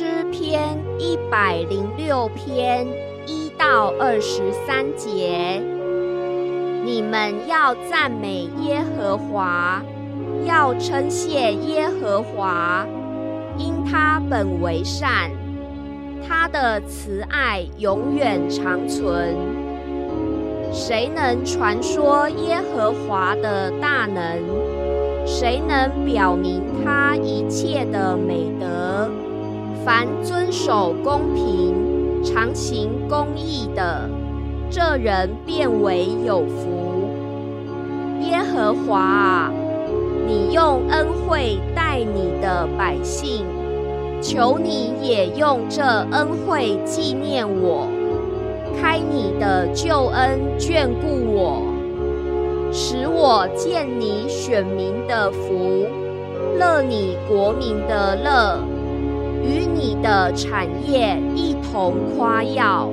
[0.00, 2.86] 诗篇一百零六篇
[3.26, 5.60] 一到二十三节，
[6.82, 9.82] 你们要赞美耶和华，
[10.46, 12.86] 要称谢耶和华，
[13.58, 15.30] 因他本为善，
[16.26, 19.36] 他的慈爱永远长存。
[20.72, 24.40] 谁能传说耶和华的大能？
[25.26, 28.99] 谁能表明他一切的美德？
[29.90, 34.08] 凡遵守公平、常行公义的，
[34.70, 37.10] 这人变为有福。
[38.20, 39.52] 耶和华啊，
[40.28, 43.44] 你用恩惠待你的百姓，
[44.22, 47.88] 求你也用这恩惠纪念我，
[48.80, 51.64] 开你的救恩眷顾我。
[52.70, 55.84] 使我见你选民的福，
[56.60, 58.60] 乐你国民的乐，
[60.02, 62.88] 的产业一同夸耀。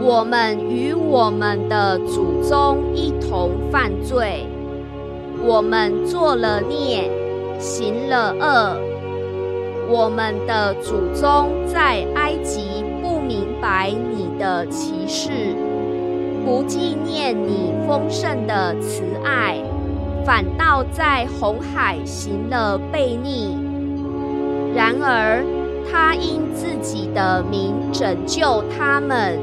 [0.00, 4.46] 我们与我们的祖宗一同犯罪，
[5.44, 7.10] 我们做了孽，
[7.58, 8.76] 行了恶。
[9.88, 15.30] 我们的祖宗在埃及不明白你的奇事。
[16.44, 19.58] 不纪念你丰盛的慈爱，
[20.24, 23.56] 反倒在红海行了悖逆。
[24.74, 25.44] 然而，
[25.90, 29.38] 他因自己的名拯救他们，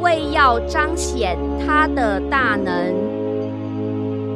[0.00, 2.94] 为要彰显他的大能，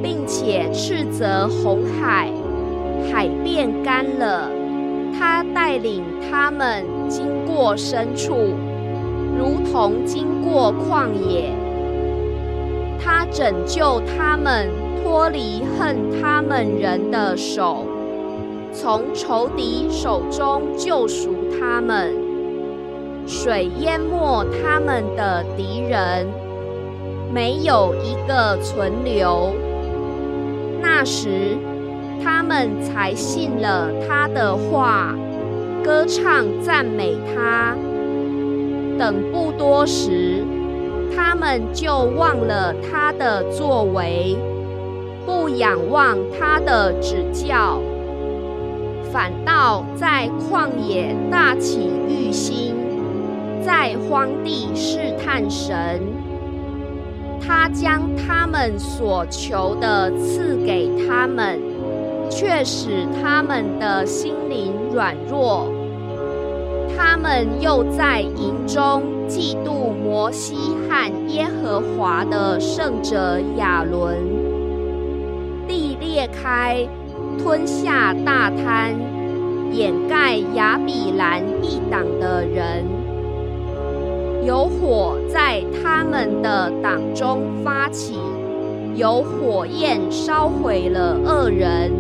[0.03, 2.31] 并且斥责红海，
[3.11, 4.51] 海变干了。
[5.19, 8.35] 他带领他们经过深处。
[9.39, 11.51] 如同经过旷野，
[13.03, 14.69] 他拯救他们
[15.03, 17.85] 脱离恨他们人的手，
[18.73, 22.15] 从仇敌手中救赎他们。
[23.27, 26.27] 水淹没他们的敌人，
[27.33, 29.55] 没有一个存留。
[30.81, 31.57] 那时，
[32.23, 35.15] 他们才信了他的话，
[35.85, 37.77] 歌唱赞美他。
[38.99, 40.45] 等不多时，
[41.15, 44.37] 他们就忘了他的作为，
[45.25, 47.81] 不仰望他的指教，
[49.13, 52.75] 反倒在旷野大起欲心，
[53.63, 56.01] 在荒地试探神。
[57.39, 61.61] 他将他们所求的赐给他们，
[62.31, 65.71] 却使他们的心灵软弱。
[66.97, 70.55] 他们又在营中嫉妒摩西
[70.89, 74.17] 和耶和华的圣者亚伦，
[75.67, 76.87] 地裂开，
[77.39, 78.95] 吞下大滩，
[79.73, 82.85] 掩盖亚比兰一党的人，
[84.45, 88.19] 有火在他们的党中发起，
[88.95, 91.91] 有火焰烧毁了恶人。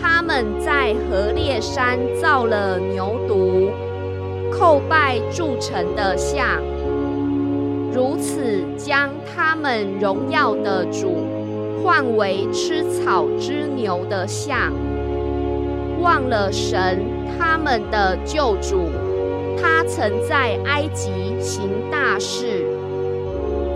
[0.00, 3.70] 他们在河烈山造了牛犊，
[4.52, 6.60] 叩拜铸成的像，
[7.92, 11.16] 如此将他们荣耀的主
[11.84, 14.72] 换为吃草之牛的像，
[16.00, 17.04] 忘了神
[17.38, 18.88] 他们的救主，
[19.60, 22.64] 他曾在埃及行大事，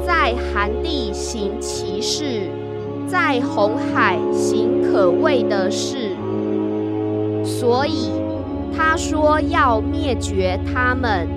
[0.07, 2.49] 在寒地行奇事，
[3.07, 6.17] 在红海行可畏的事。
[7.45, 8.11] 所以
[8.75, 11.29] 他说要灭绝他们，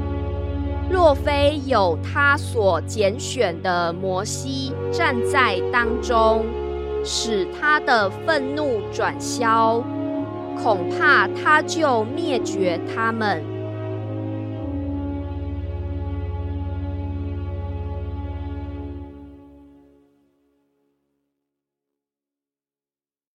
[0.89, 6.45] 若非有他所拣选的摩西站在当中，
[7.03, 9.83] 使他的愤怒转消，
[10.61, 13.60] 恐怕他就灭绝他们。